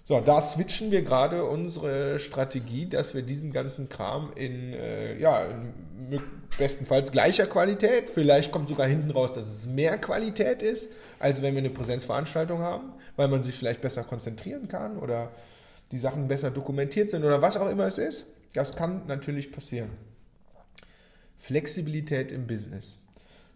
So, 0.09 0.21
da 0.21 0.41
switchen 0.41 0.91
wir 0.91 1.03
gerade 1.03 1.45
unsere 1.45 2.19
Strategie, 2.19 2.87
dass 2.89 3.13
wir 3.13 3.21
diesen 3.21 3.53
ganzen 3.53 3.91
Kram 3.91 4.33
in, 4.35 4.73
äh, 4.73 5.19
ja, 5.19 5.45
in 5.45 6.23
bestenfalls 6.57 7.13
gleicher 7.13 7.45
Qualität, 7.45 8.09
vielleicht 8.09 8.51
kommt 8.51 8.71
sogar 8.71 8.87
hinten 8.87 9.11
raus, 9.11 9.33
dass 9.33 9.47
es 9.47 9.67
mehr 9.67 9.99
Qualität 9.99 10.63
ist, 10.63 10.89
als 11.19 11.43
wenn 11.43 11.53
wir 11.53 11.59
eine 11.59 11.69
Präsenzveranstaltung 11.69 12.61
haben, 12.61 12.95
weil 13.17 13.29
man 13.29 13.43
sich 13.43 13.57
vielleicht 13.57 13.83
besser 13.83 14.03
konzentrieren 14.03 14.67
kann 14.67 14.97
oder 14.97 15.31
die 15.93 15.99
Sachen 15.99 16.27
besser 16.27 16.51
dokumentiert 16.51 17.11
sind 17.11 17.23
oder 17.23 17.43
was 17.43 17.59
auch 17.59 17.69
immer 17.69 17.87
es 17.87 17.99
ist. 17.99 18.27
Das 18.55 18.77
kann 18.77 19.03
natürlich 19.09 19.53
passieren. 19.53 19.91
Flexibilität 21.37 22.33
im 22.33 22.47
Business. 22.47 22.99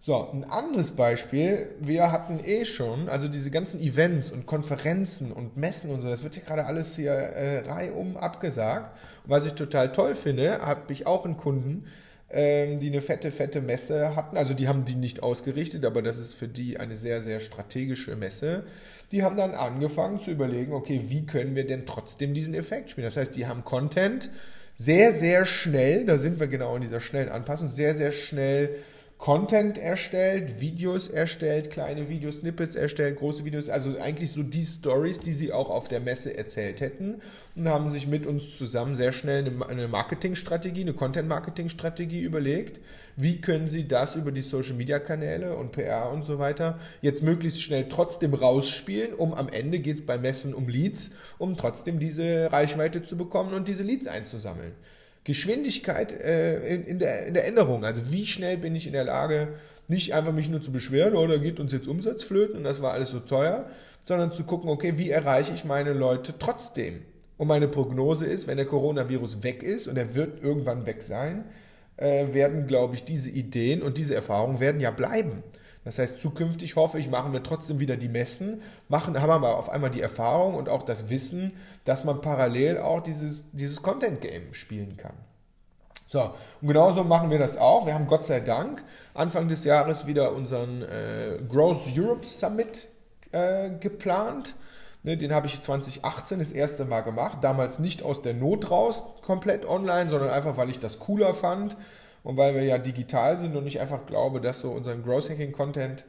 So, 0.05 0.29
ein 0.33 0.43
anderes 0.43 0.91
Beispiel, 0.91 1.69
wir 1.79 2.11
hatten 2.11 2.41
eh 2.45 2.65
schon, 2.65 3.09
also 3.09 3.29
diese 3.29 3.53
ganzen 3.53 3.79
Events 3.79 4.33
und 4.33 4.47
Konferenzen 4.47 5.31
und 5.31 5.57
Messen 5.57 5.93
und 5.93 6.03
so, 6.03 6.09
das 6.09 6.25
wird 6.25 6.35
hier 6.35 6.43
gerade 6.43 6.67
alles 6.67 6.97
hier 6.97 7.13
äh, 7.13 7.61
reihum 7.61 8.17
abgesagt. 8.17 8.99
Und 9.23 9.31
was 9.31 9.47
ich 9.47 9.53
total 9.53 9.93
toll 9.93 10.17
finde, 10.17 10.59
habe 10.61 10.93
ich 10.93 11.07
auch 11.07 11.25
einen 11.25 11.37
Kunden, 11.37 11.85
ähm, 12.31 12.81
die 12.81 12.89
eine 12.89 13.01
fette, 13.01 13.31
fette 13.31 13.61
Messe 13.61 14.17
hatten. 14.17 14.37
Also 14.37 14.55
die 14.55 14.67
haben 14.67 14.85
die 14.85 14.97
nicht 14.97 15.23
ausgerichtet, 15.23 15.85
aber 15.85 16.03
das 16.03 16.19
ist 16.19 16.35
für 16.35 16.49
die 16.49 16.81
eine 16.81 16.97
sehr, 16.97 17.23
sehr 17.23 17.39
strategische 17.39 18.17
Messe. 18.17 18.65
Die 19.13 19.23
haben 19.23 19.37
dann 19.37 19.55
angefangen 19.55 20.19
zu 20.19 20.33
überlegen, 20.33 20.73
okay, 20.73 21.03
wie 21.11 21.27
können 21.27 21.55
wir 21.55 21.65
denn 21.65 21.87
trotzdem 21.87 22.35
diesen 22.35 22.55
Effekt 22.55 22.91
spielen? 22.91 23.05
Das 23.05 23.17
heißt, 23.17 23.37
die 23.37 23.47
haben 23.47 23.63
Content 23.63 24.31
sehr, 24.75 25.13
sehr 25.13 25.47
schnell, 25.47 26.07
da 26.07 26.19
sind 26.19 26.41
wir 26.41 26.49
genau 26.49 26.75
in 26.75 26.83
dieser 26.83 26.99
schnellen 26.99 27.29
Anpassung, 27.29 27.69
sehr, 27.69 27.95
sehr 27.95 28.11
schnell 28.11 28.71
Content 29.23 29.79
erstellt, 29.79 30.61
Videos 30.61 31.07
erstellt, 31.07 31.71
kleine 31.71 32.09
Videos, 32.09 32.39
Snippets 32.39 32.75
erstellt, 32.75 33.21
große 33.21 33.45
Videos, 33.45 33.69
also 33.69 33.97
eigentlich 34.01 34.33
so 34.33 34.43
die 34.43 34.65
Stories, 34.65 35.21
die 35.21 35.33
sie 35.33 35.53
auch 35.53 35.71
auf 35.71 35.87
der 35.87 36.01
Messe 36.01 36.37
erzählt 36.37 36.81
hätten 36.81 37.23
und 37.55 37.69
haben 37.69 37.89
sich 37.93 38.09
mit 38.09 38.27
uns 38.27 38.59
zusammen 38.59 38.97
sehr 38.97 39.13
schnell 39.13 39.49
eine 39.69 39.87
Marketingstrategie, 39.87 40.81
eine 40.81 40.95
Content-Marketing-Strategie 40.95 42.21
überlegt. 42.21 42.81
Wie 43.15 43.41
können 43.41 43.69
sie 43.69 43.87
das 43.87 44.17
über 44.17 44.33
die 44.33 44.43
Social-Media-Kanäle 44.43 45.55
und 45.55 45.71
PR 45.71 46.11
und 46.11 46.25
so 46.25 46.41
weiter 46.41 46.81
jetzt 47.01 47.23
möglichst 47.23 47.63
schnell 47.63 47.89
trotzdem 47.89 48.35
rausspielen, 48.35 49.15
um 49.15 49.35
am 49.35 49.49
Ende 49.49 49.79
geht 49.79 49.99
es 49.99 50.05
bei 50.05 50.19
Messen 50.19 50.53
um 50.53 50.69
Leads, 50.69 51.13
um 51.39 51.57
trotzdem 51.57 52.01
diese 52.01 52.51
Reichweite 52.51 53.05
zu 53.05 53.17
bekommen 53.17 53.55
und 53.55 53.69
diese 53.69 53.85
Leads 53.85 54.09
einzusammeln. 54.09 54.73
Geschwindigkeit 55.25 56.13
äh, 56.13 56.75
in, 56.75 56.85
in, 56.85 56.99
der, 56.99 57.27
in 57.27 57.35
der 57.35 57.47
Änderung. 57.47 57.85
Also 57.85 58.11
wie 58.11 58.27
schnell 58.27 58.57
bin 58.57 58.75
ich 58.75 58.87
in 58.87 58.93
der 58.93 59.05
Lage, 59.05 59.49
nicht 59.89 60.15
einfach 60.15 60.33
mich 60.33 60.49
nur 60.49 60.63
zu 60.63 60.73
beschweren, 60.73 61.15
oder 61.15 61.39
geht 61.39 61.61
uns 61.61 61.73
jetzt 61.73 61.89
Umsatz 61.89 62.25
flöten 62.25 62.57
und 62.57 62.65
das 62.65 62.83
war 62.83 62.93
alles 62.93 63.11
so 63.11 63.21
teuer, 63.21 63.67
sondern 64.05 64.33
zu 64.33 64.45
gucken, 64.45 64.71
okay, 64.71 64.95
wie 64.97 65.11
erreiche 65.11 65.55
ich 65.55 65.65
meine 65.65 65.93
Leute 65.93 66.35
trotzdem? 66.39 67.03
Und 67.39 67.49
meine 67.49 67.69
Prognose 67.69 68.27
ist, 68.27 68.47
wenn 68.47 68.57
der 68.57 68.67
Coronavirus 68.67 69.43
weg 69.43 69.63
ist 69.63 69.87
und 69.87 69.97
er 69.97 70.15
wird 70.15 70.43
irgendwann 70.43 70.87
weg 70.87 71.03
sein, 71.03 71.45
äh, 71.97 72.33
werden, 72.33 72.67
glaube 72.67 72.95
ich, 72.95 73.05
diese 73.05 73.31
Ideen 73.31 73.83
und 73.83 73.99
diese 73.99 74.15
Erfahrungen 74.15 74.61
werden 74.61 74.81
ja 74.81 74.91
bleiben. 74.91 75.43
Das 75.85 75.99
heißt, 75.99 76.21
zukünftig 76.21 76.77
hoffe 76.77 76.99
ich, 76.99 77.11
machen 77.11 77.33
wir 77.33 77.43
trotzdem 77.43 77.81
wieder 77.81 77.97
die 77.97 78.09
Messen, 78.09 78.63
machen, 78.89 79.21
haben 79.21 79.31
aber 79.31 79.57
auf 79.57 79.69
einmal 79.69 79.91
die 79.91 80.01
Erfahrung 80.01 80.55
und 80.55 80.69
auch 80.69 80.85
das 80.85 81.11
Wissen, 81.11 81.53
dass 81.85 82.05
man 82.05 82.21
parallel 82.21 82.79
auch 82.79 83.03
dieses, 83.03 83.45
dieses 83.53 83.83
Content-Game 83.83 84.55
spielen 84.55 84.97
kann. 84.97 85.15
So, 86.09 86.21
und 86.61 86.69
genauso 86.69 87.05
machen 87.05 87.31
wir 87.31 87.39
das 87.39 87.57
auch. 87.57 87.87
Wir 87.87 87.95
haben 87.95 88.07
Gott 88.07 88.27
sei 88.27 88.41
Dank 88.41 88.85
Anfang 89.15 89.49
des 89.49 89.65
Jahres 89.65 90.07
wieder 90.07 90.33
unseren 90.33 90.83
äh, 90.83 91.39
Growth 91.49 91.85
Europe 91.97 92.27
Summit 92.27 92.89
äh, 93.33 93.71
geplant. 93.71 94.55
Ne, 95.05 95.17
den 95.17 95.33
habe 95.35 95.49
ich 95.49 95.61
2018 95.61 96.39
das 96.39 96.53
erste 96.53 96.85
Mal 96.85 97.01
gemacht. 97.01 97.39
Damals 97.41 97.81
nicht 97.81 98.03
aus 98.05 98.23
der 98.23 98.35
Not 98.35 98.71
raus, 98.71 99.03
komplett 99.23 99.67
online, 99.67 100.11
sondern 100.11 100.31
einfach, 100.31 100.57
weil 100.57 100.71
ich 100.71 100.79
das 100.79 101.01
cooler 101.01 101.35
fand 101.35 101.77
und 102.25 102.37
weil 102.37 102.55
wir 102.55 102.63
ja 102.63 102.79
digital 102.79 103.39
sind 103.39 103.57
und 103.57 103.67
ich 103.67 103.81
einfach 103.81 104.07
glaube, 104.07 104.41
dass 104.41 104.61
so 104.61 104.71
unseren 104.71 105.03
Growth 105.03 105.31
Hacking 105.31 105.53
Content, 105.53 106.05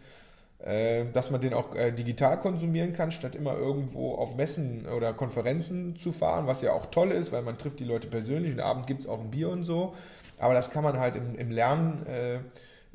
äh, 0.60 1.06
dass 1.12 1.32
man 1.32 1.42
den 1.42 1.54
auch 1.54 1.76
äh, 1.76 1.92
digital 1.92 2.40
konsumieren 2.40 2.94
kann, 2.94 3.12
statt 3.12 3.36
immer 3.36 3.58
irgendwo 3.58 4.16
auf 4.16 4.36
Messen 4.36 4.86
oder 4.86 5.14
Konferenzen 5.14 5.96
zu 5.98 6.12
fahren, 6.12 6.48
was 6.48 6.62
ja 6.62 6.72
auch 6.72 6.88
toll 6.88 7.12
ist, 7.12 7.32
weil 7.32 7.42
man 7.42 7.58
trifft 7.58 7.80
die 7.80 7.86
Leute 7.86 8.08
persönlich 8.08 8.54
und 8.54 8.60
abend 8.60 8.88
gibt 8.88 9.02
es 9.02 9.08
auch 9.08 9.20
ein 9.20 9.32
Bier 9.32 9.50
und 9.50 9.64
so. 9.64 9.96
Aber 10.38 10.54
das 10.54 10.72
kann 10.72 10.84
man 10.84 11.00
halt 11.00 11.16
im, 11.16 11.36
im 11.36 11.52
Lernen, 11.52 12.06
äh, 12.06 12.40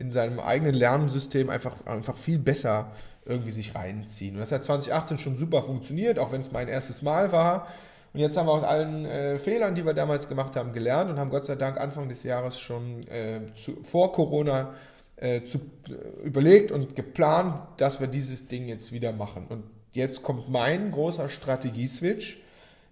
in 0.00 0.12
seinem 0.12 0.38
eigenen 0.38 0.74
Lernsystem 0.74 1.50
einfach, 1.50 1.86
einfach 1.86 2.16
viel 2.16 2.38
besser 2.38 2.92
irgendwie 3.24 3.50
sich 3.50 3.74
reinziehen. 3.74 4.34
Und 4.34 4.40
das 4.40 4.52
hat 4.52 4.64
2018 4.64 5.18
schon 5.18 5.36
super 5.36 5.62
funktioniert, 5.62 6.18
auch 6.18 6.32
wenn 6.32 6.40
es 6.40 6.52
mein 6.52 6.68
erstes 6.68 7.02
Mal 7.02 7.32
war. 7.32 7.66
Und 8.12 8.20
jetzt 8.20 8.36
haben 8.36 8.46
wir 8.46 8.52
aus 8.52 8.62
allen 8.62 9.04
äh, 9.04 9.38
Fehlern, 9.38 9.74
die 9.74 9.84
wir 9.84 9.94
damals 9.94 10.28
gemacht 10.28 10.56
haben, 10.56 10.72
gelernt 10.72 11.10
und 11.10 11.18
haben 11.18 11.30
Gott 11.30 11.44
sei 11.44 11.56
Dank 11.56 11.78
Anfang 11.78 12.08
des 12.08 12.22
Jahres 12.22 12.58
schon 12.58 13.06
äh, 13.08 13.40
zu, 13.54 13.82
vor 13.82 14.12
Corona 14.12 14.74
äh, 15.16 15.44
zu, 15.44 15.58
äh, 15.88 16.26
überlegt 16.26 16.72
und 16.72 16.96
geplant, 16.96 17.60
dass 17.76 18.00
wir 18.00 18.06
dieses 18.06 18.48
Ding 18.48 18.66
jetzt 18.66 18.92
wieder 18.92 19.12
machen. 19.12 19.46
Und 19.48 19.64
jetzt 19.92 20.22
kommt 20.22 20.48
mein 20.48 20.90
großer 20.90 21.28
Strategieswitch. 21.28 22.40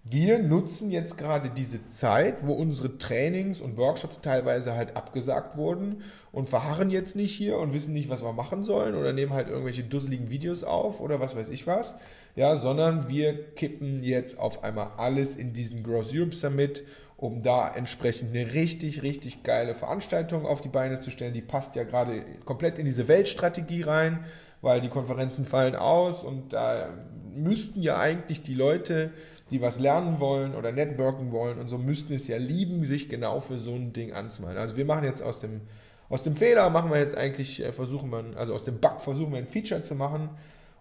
Wir 0.08 0.38
nutzen 0.38 0.92
jetzt 0.92 1.18
gerade 1.18 1.50
diese 1.50 1.88
Zeit, 1.88 2.46
wo 2.46 2.52
unsere 2.52 2.96
Trainings 2.96 3.60
und 3.60 3.76
Workshops 3.76 4.20
teilweise 4.20 4.76
halt 4.76 4.96
abgesagt 4.96 5.56
wurden 5.56 6.02
und 6.30 6.48
verharren 6.48 6.90
jetzt 6.90 7.16
nicht 7.16 7.32
hier 7.32 7.58
und 7.58 7.72
wissen 7.72 7.92
nicht, 7.92 8.08
was 8.08 8.22
wir 8.22 8.32
machen 8.32 8.64
sollen 8.64 8.94
oder 8.94 9.12
nehmen 9.12 9.32
halt 9.32 9.48
irgendwelche 9.48 9.82
dusseligen 9.82 10.30
Videos 10.30 10.62
auf 10.62 11.00
oder 11.00 11.18
was 11.18 11.34
weiß 11.34 11.48
ich 11.48 11.66
was, 11.66 11.96
ja, 12.36 12.54
sondern 12.54 13.08
wir 13.08 13.52
kippen 13.54 14.00
jetzt 14.04 14.38
auf 14.38 14.62
einmal 14.62 14.92
alles 14.96 15.34
in 15.34 15.54
diesen 15.54 15.82
Gross 15.82 16.10
Europe 16.14 16.36
Summit, 16.36 16.84
um 17.16 17.42
da 17.42 17.74
entsprechend 17.74 18.36
eine 18.36 18.52
richtig, 18.52 19.02
richtig 19.02 19.42
geile 19.42 19.74
Veranstaltung 19.74 20.46
auf 20.46 20.60
die 20.60 20.68
Beine 20.68 21.00
zu 21.00 21.10
stellen. 21.10 21.34
Die 21.34 21.42
passt 21.42 21.74
ja 21.74 21.82
gerade 21.82 22.22
komplett 22.44 22.78
in 22.78 22.84
diese 22.84 23.08
Weltstrategie 23.08 23.82
rein, 23.82 24.24
weil 24.60 24.80
die 24.80 24.88
Konferenzen 24.88 25.46
fallen 25.46 25.74
aus 25.74 26.22
und 26.22 26.52
da 26.52 26.90
müssten 27.34 27.82
ja 27.82 27.98
eigentlich 27.98 28.42
die 28.42 28.54
Leute, 28.54 29.10
die 29.50 29.60
was 29.60 29.78
lernen 29.78 30.20
wollen 30.20 30.54
oder 30.54 30.72
networken 30.72 31.32
wollen 31.32 31.58
und 31.58 31.68
so, 31.68 31.78
müssten 31.78 32.14
es 32.14 32.26
ja 32.28 32.36
lieben, 32.36 32.84
sich 32.84 33.08
genau 33.08 33.40
für 33.40 33.58
so 33.58 33.74
ein 33.74 33.92
Ding 33.92 34.12
anzumalen. 34.12 34.58
Also 34.58 34.76
wir 34.76 34.84
machen 34.84 35.04
jetzt 35.04 35.22
aus 35.22 35.40
dem, 35.40 35.60
aus 36.08 36.22
dem 36.24 36.36
Fehler, 36.36 36.68
machen 36.70 36.90
wir 36.90 36.98
jetzt 36.98 37.16
eigentlich, 37.16 37.64
äh, 37.64 37.72
versuchen 37.72 38.10
wir, 38.10 38.24
also 38.36 38.54
aus 38.54 38.64
dem 38.64 38.80
Bug 38.80 39.00
versuchen 39.00 39.32
wir 39.32 39.38
ein 39.38 39.46
Feature 39.46 39.82
zu 39.82 39.94
machen, 39.94 40.30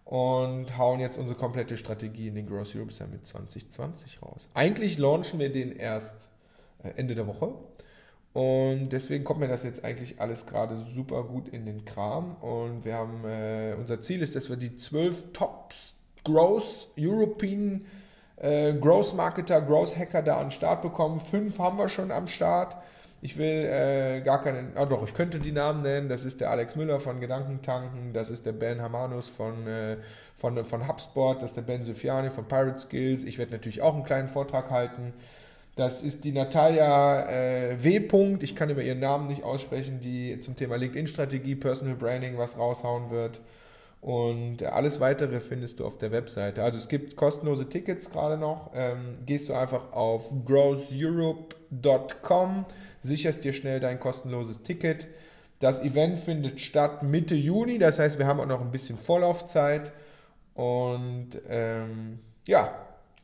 und 0.06 0.78
hauen 0.78 1.00
jetzt 1.00 1.18
unsere 1.18 1.38
komplette 1.38 1.78
Strategie 1.78 2.28
in 2.28 2.36
den 2.36 2.46
Gross 2.46 2.76
Europe 2.76 2.94
Summit 2.94 3.26
2020 3.26 4.22
raus. 4.22 4.48
Eigentlich 4.54 5.00
launchen 5.00 5.40
wir 5.40 5.52
den 5.52 5.76
erst 5.76 6.30
äh, 6.84 6.90
Ende 6.96 7.16
der 7.16 7.28
Woche. 7.28 7.54
Und 8.34 8.90
deswegen 8.90 9.24
kommt 9.24 9.40
mir 9.40 9.48
das 9.48 9.64
jetzt 9.64 9.84
eigentlich 9.84 10.20
alles 10.22 10.46
gerade 10.46 10.78
super 10.94 11.24
gut 11.24 11.48
in 11.48 11.66
den 11.66 11.86
Kram. 11.86 12.36
Und 12.36 12.86
wir 12.86 12.94
haben, 12.94 13.26
äh, 13.26 13.76
unser 13.80 14.00
Ziel 14.00 14.22
ist, 14.22 14.36
dass 14.36 14.50
wir 14.50 14.58
die 14.58 14.76
zwölf 14.76 15.32
Top 15.34 15.74
Growth 16.24 16.90
European 17.00 17.86
äh, 18.38 18.74
Growth 18.74 19.16
Marketer, 19.16 19.62
Growth 19.62 19.98
Hacker 19.98 20.22
da 20.22 20.38
an 20.38 20.46
den 20.46 20.52
Start 20.52 20.82
bekommen. 20.82 21.20
Fünf 21.20 21.60
haben 21.60 21.78
wir 21.78 21.90
schon 21.90 22.12
am 22.12 22.28
Start. 22.28 22.76
Ich 23.22 23.38
will 23.38 23.66
äh, 23.66 24.22
gar 24.22 24.44
keinen, 24.44 24.74
ah 24.76 24.86
doch, 24.86 25.04
ich 25.04 25.14
könnte 25.14 25.40
die 25.40 25.52
Namen 25.52 25.82
nennen. 25.82 26.10
Das 26.10 26.26
ist 26.26 26.42
der 26.42 26.52
Alex 26.52 26.76
Müller 26.76 27.00
von 27.00 27.20
Gedankentanken, 27.20 28.14
das 28.14 28.30
ist 28.30 28.46
der 28.46 28.52
Ben 28.52 28.82
Hamanus 28.82 29.30
von, 29.30 29.66
äh, 29.66 29.98
von, 30.36 30.64
von 30.64 30.88
HubSpot, 30.88 31.42
das 31.42 31.52
ist 31.52 31.58
der 31.58 31.64
Ben 31.64 31.84
Sofiani 31.84 32.30
von 32.30 32.46
Pirate 32.46 32.80
Skills. 32.80 33.24
Ich 33.24 33.38
werde 33.38 33.54
natürlich 33.54 33.82
auch 33.82 33.96
einen 33.96 34.04
kleinen 34.04 34.28
Vortrag 34.28 34.70
halten. 34.70 35.14
Das 35.76 36.04
ist 36.04 36.24
die 36.24 36.32
Natalia 36.32 37.28
äh, 37.28 37.84
W. 37.84 38.38
Ich 38.42 38.56
kann 38.56 38.70
über 38.70 38.82
ihren 38.82 39.00
Namen 39.00 39.28
nicht 39.28 39.44
aussprechen, 39.44 40.00
die 40.00 40.40
zum 40.40 40.56
Thema 40.56 40.76
LinkedIn-Strategie, 40.78 41.56
Personal 41.56 41.96
Branding 41.96 42.38
was 42.38 42.58
raushauen 42.58 43.10
wird. 43.10 43.42
Und 44.06 44.62
alles 44.62 45.00
weitere 45.00 45.40
findest 45.40 45.80
du 45.80 45.86
auf 45.88 45.98
der 45.98 46.12
Webseite. 46.12 46.62
Also 46.62 46.78
es 46.78 46.90
gibt 46.90 47.16
kostenlose 47.16 47.68
Tickets 47.68 48.12
gerade 48.12 48.38
noch. 48.38 48.70
Ähm, 48.76 49.16
gehst 49.26 49.50
du 49.50 49.56
einfach 49.56 49.94
auf 49.94 50.32
growtheurope.com, 50.46 52.66
sicherst 53.02 53.44
dir 53.44 53.52
schnell 53.52 53.80
dein 53.80 54.00
kostenloses 54.00 54.62
Ticket. 54.62 55.08
Das 55.58 55.82
Event 55.82 56.20
findet 56.20 56.62
statt 56.62 57.02
Mitte 57.02 57.34
Juni, 57.34 57.80
das 57.80 57.98
heißt, 57.98 58.20
wir 58.20 58.28
haben 58.28 58.40
auch 58.40 58.46
noch 58.46 58.62
ein 58.62 58.70
bisschen 58.70 59.00
Vorlaufzeit. 59.00 59.92
Und 60.54 61.30
ähm, 61.50 62.20
ja, 62.46 62.76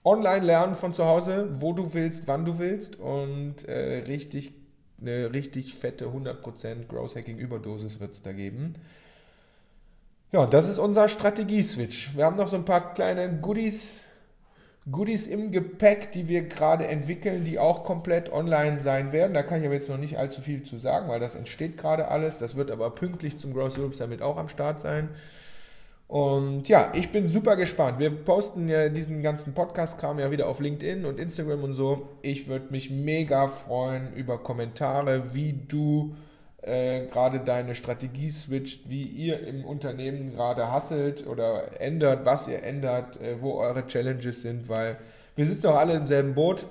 online 0.03 0.43
lernen 0.43 0.73
von 0.73 0.95
zu 0.95 1.05
Hause, 1.05 1.47
wo 1.59 1.73
du 1.73 1.93
willst, 1.93 2.23
wann 2.25 2.43
du 2.43 2.57
willst 2.57 2.95
und 2.95 3.67
äh, 3.67 3.99
richtig, 4.07 4.55
eine 4.99 5.31
richtig 5.31 5.75
fette 5.75 6.07
100% 6.07 6.87
Growth 6.87 7.15
Hacking 7.15 7.37
Überdosis 7.37 7.99
wird 7.99 8.15
es 8.15 8.23
da 8.23 8.31
geben. 8.31 8.73
Ja, 10.33 10.45
das 10.45 10.69
ist 10.69 10.79
unser 10.79 11.09
Strategie-Switch. 11.09 12.15
Wir 12.15 12.23
haben 12.23 12.37
noch 12.37 12.47
so 12.47 12.55
ein 12.55 12.63
paar 12.63 12.93
kleine 12.93 13.29
Goodies, 13.41 14.05
Goodies 14.89 15.27
im 15.27 15.51
Gepäck, 15.51 16.13
die 16.13 16.29
wir 16.29 16.43
gerade 16.43 16.87
entwickeln, 16.87 17.43
die 17.43 17.59
auch 17.59 17.83
komplett 17.83 18.31
online 18.31 18.81
sein 18.81 19.11
werden. 19.11 19.33
Da 19.33 19.43
kann 19.43 19.59
ich 19.59 19.65
aber 19.65 19.73
jetzt 19.73 19.89
noch 19.89 19.97
nicht 19.97 20.17
allzu 20.17 20.39
viel 20.39 20.63
zu 20.63 20.77
sagen, 20.77 21.09
weil 21.09 21.19
das 21.19 21.35
entsteht 21.35 21.77
gerade 21.77 22.07
alles. 22.07 22.37
Das 22.37 22.55
wird 22.55 22.71
aber 22.71 22.91
pünktlich 22.91 23.39
zum 23.39 23.53
Growth 23.53 23.77
Europe 23.77 23.93
Summit 23.93 24.21
auch 24.21 24.37
am 24.37 24.47
Start 24.47 24.79
sein. 24.79 25.09
Und 26.07 26.69
ja, 26.69 26.93
ich 26.93 27.11
bin 27.11 27.27
super 27.27 27.57
gespannt. 27.57 27.99
Wir 27.99 28.09
posten 28.09 28.69
ja 28.69 28.87
diesen 28.87 29.21
ganzen 29.21 29.53
Podcast-Kram 29.53 30.17
ja 30.17 30.31
wieder 30.31 30.47
auf 30.47 30.61
LinkedIn 30.61 31.03
und 31.05 31.19
Instagram 31.19 31.63
und 31.65 31.73
so. 31.73 32.07
Ich 32.21 32.47
würde 32.47 32.67
mich 32.69 32.89
mega 32.89 33.49
freuen 33.49 34.13
über 34.13 34.37
Kommentare, 34.37 35.33
wie 35.33 35.59
du 35.67 36.15
äh, 36.61 37.07
gerade 37.07 37.39
deine 37.39 37.73
Strategie 37.73 38.29
switcht, 38.29 38.89
wie 38.89 39.03
ihr 39.03 39.45
im 39.45 39.65
Unternehmen 39.65 40.33
gerade 40.33 40.71
hasselt 40.71 41.25
oder 41.25 41.81
ändert, 41.81 42.25
was 42.25 42.47
ihr 42.47 42.61
ändert, 42.63 43.19
äh, 43.19 43.41
wo 43.41 43.53
eure 43.55 43.87
Challenges 43.87 44.41
sind, 44.41 44.69
weil 44.69 44.97
wir 45.35 45.45
sitzen 45.45 45.63
doch 45.63 45.75
alle 45.75 45.93
im 45.93 46.07
selben 46.07 46.35
Boot 46.35 46.67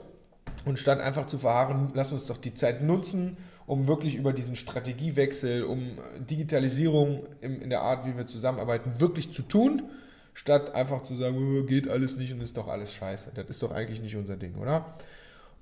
und 0.64 0.78
statt 0.78 1.00
einfach 1.00 1.26
zu 1.26 1.38
verharren, 1.38 1.90
lasst 1.94 2.12
uns 2.12 2.26
doch 2.26 2.36
die 2.36 2.54
Zeit 2.54 2.82
nutzen, 2.82 3.36
um 3.66 3.88
wirklich 3.88 4.14
über 4.14 4.32
diesen 4.32 4.56
Strategiewechsel, 4.56 5.64
um 5.64 5.98
Digitalisierung 6.18 7.24
in, 7.40 7.60
in 7.60 7.70
der 7.70 7.82
Art, 7.82 8.06
wie 8.06 8.16
wir 8.16 8.26
zusammenarbeiten, 8.26 8.94
wirklich 8.98 9.32
zu 9.32 9.42
tun, 9.42 9.90
statt 10.34 10.74
einfach 10.74 11.02
zu 11.02 11.16
sagen, 11.16 11.36
oh, 11.36 11.64
geht 11.64 11.88
alles 11.88 12.16
nicht 12.16 12.32
und 12.32 12.40
ist 12.40 12.56
doch 12.56 12.68
alles 12.68 12.92
scheiße. 12.92 13.32
Das 13.34 13.46
ist 13.46 13.62
doch 13.62 13.72
eigentlich 13.72 14.00
nicht 14.00 14.16
unser 14.16 14.36
Ding, 14.36 14.56
oder? 14.56 14.94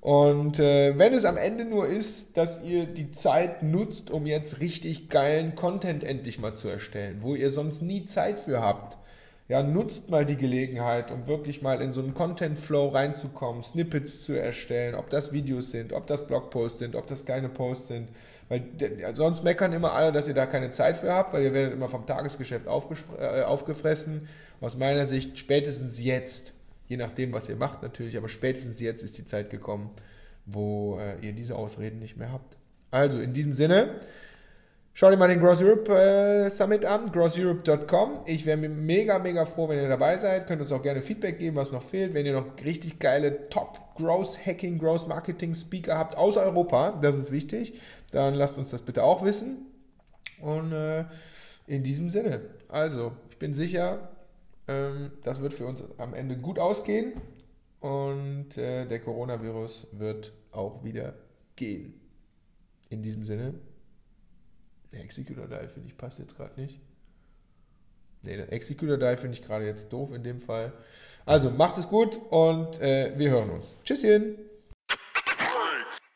Und 0.01 0.61
äh, 0.61 0.97
wenn 0.97 1.13
es 1.13 1.25
am 1.25 1.37
Ende 1.37 1.65
nur 1.65 1.87
ist, 1.89 2.37
dass 2.37 2.63
ihr 2.63 2.87
die 2.87 3.11
Zeit 3.11 3.63
nutzt, 3.63 4.11
um 4.11 4.27
jetzt 4.27 4.61
richtig 4.61 5.09
geilen 5.09 5.57
Content 5.57 6.05
endlich 6.05 6.39
mal 6.39 6.55
zu 6.55 6.69
erstellen, 6.69 7.19
wo 7.21 7.35
ihr 7.35 7.51
sonst 7.51 7.83
nie 7.83 8.07
Zeit 8.07 8.39
für 8.39 8.61
habt, 8.61 8.97
ja, 9.49 9.63
nutzt 9.63 10.11
mal 10.11 10.27
die 10.27 10.37
Gelegenheit, 10.37 11.11
um 11.11 11.27
wirklich 11.27 11.63
mal 11.63 11.81
in 11.81 11.95
so 11.95 12.01
einen 12.01 12.13
Content-Flow 12.13 12.89
reinzukommen, 12.89 13.63
Snippets 13.63 14.25
zu 14.25 14.35
erstellen, 14.35 14.95
ob 14.95 15.09
das 15.09 15.33
Videos 15.33 15.71
sind, 15.71 15.95
ob 15.95 16.07
das 16.07 16.27
Blogposts 16.27 16.79
sind, 16.79 16.95
ob 16.95 17.07
das 17.07 17.25
kleine 17.25 17.49
Posts 17.49 17.89
sind. 17.89 18.09
Weil 18.51 18.65
sonst 19.15 19.45
meckern 19.45 19.73
immer 19.73 19.93
alle, 19.93 20.13
dass 20.13 20.29
ihr 20.29 20.35
da 20.35 20.47
keine 20.47 20.71
Zeit 20.71 20.99
für 20.99 21.13
habt, 21.13 21.33
weil 21.33 21.45
ihr 21.45 21.55
werdet 21.55 21.75
immer 21.75 21.89
vom 21.89 22.07
Tagesgeschäft 22.07 22.67
äh, 22.67 23.43
aufgefressen. 23.43 24.29
Aus 24.61 24.77
meiner 24.77 25.07
Sicht 25.07 25.39
spätestens 25.39 26.03
jetzt, 26.03 26.53
je 26.89 26.97
nachdem, 26.97 27.33
was 27.33 27.49
ihr 27.49 27.57
macht 27.57 27.83
natürlich, 27.83 28.17
aber 28.17 28.29
spätestens 28.29 28.81
jetzt 28.81 29.03
ist 29.03 29.19
die 29.19 29.25
Zeit 29.25 29.51
gekommen, 29.51 29.91
wo 30.47 30.99
äh, 30.99 31.25
ihr 31.25 31.33
diese 31.33 31.57
Ausreden 31.57 32.01
nicht 32.01 32.17
mehr 32.17 32.33
habt. 32.33 32.57
Also 32.91 33.21
in 33.21 33.33
diesem 33.33 33.55
Sinne, 33.55 33.97
Schau 35.01 35.11
dir 35.13 35.17
mal 35.17 35.29
den 35.29 35.39
Gross 35.39 35.63
Europe 35.63 35.95
äh, 35.97 36.51
Summit 36.51 36.85
an, 36.85 37.13
grosseurope.com. 37.13 38.23
Ich 38.27 38.45
wäre 38.45 38.57
mega, 38.57 39.21
mega 39.21 39.45
froh, 39.45 39.69
wenn 39.69 39.79
ihr 39.79 39.89
dabei 39.89 40.17
seid. 40.17 40.49
Könnt 40.49 40.61
uns 40.61 40.73
auch 40.73 40.83
gerne 40.83 41.03
Feedback 41.03 41.39
geben, 41.39 41.55
was 41.55 41.71
noch 41.71 41.85
fehlt. 41.85 42.15
Wenn 42.15 42.27
ihr 42.27 42.33
noch 42.33 42.47
richtig 42.65 42.99
geile 42.99 43.49
Top 43.49 43.95
Growth 43.95 44.45
Hacking, 44.45 44.77
Growth 44.77 45.07
Marketing 45.07 45.55
Speaker 45.55 45.97
habt 45.97 46.17
aus 46.17 46.37
Europa, 46.37 46.99
das 47.01 47.17
ist 47.17 47.31
wichtig, 47.31 47.81
dann 48.11 48.35
lasst 48.35 48.59
uns 48.59 48.71
das 48.71 48.83
bitte 48.83 49.05
auch 49.05 49.25
wissen. 49.25 49.67
Und 50.41 50.73
äh, 50.73 51.05
in 51.69 51.85
diesem 51.85 52.11
Sinne, 52.11 52.41
also, 52.69 53.13
ich 53.31 53.39
bin 53.39 53.55
sicher, 53.55 54.11
das 55.23 55.41
wird 55.41 55.55
für 55.55 55.67
uns 55.67 55.83
am 55.97 56.15
Ende 56.15 56.37
gut 56.37 56.59
ausgehen 56.59 57.15
und 57.81 58.59
äh, 58.59 58.87
der 58.87 59.01
Coronavirus 59.01 59.89
wird 59.93 60.33
auch 60.51 60.85
wieder 60.85 61.15
gehen. 61.57 61.95
In 62.91 63.03
diesem 63.03 63.25
Sinne, 63.25 63.55
der 64.93 65.05
Executor 65.05 65.47
Die 65.47 65.69
finde 65.69 65.89
ich 65.89 65.97
passt 65.97 66.19
jetzt 66.19 66.37
gerade 66.37 66.61
nicht. 66.61 66.81
Ne, 68.23 68.37
der 68.37 68.53
Executor 68.53 68.97
Die 68.97 69.17
finde 69.17 69.39
ich 69.39 69.43
gerade 69.43 69.65
jetzt 69.67 69.93
doof 69.93 70.13
in 70.13 70.23
dem 70.23 70.41
Fall. 70.41 70.73
Also 71.25 71.51
macht 71.51 71.79
es 71.79 71.89
gut 71.89 72.21
und 72.31 72.81
äh, 72.81 73.13
wir 73.17 73.31
hören 73.31 73.51
uns. 73.51 73.77
Tschüsschen! 73.85 74.48